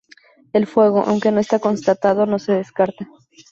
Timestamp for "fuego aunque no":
0.65-1.39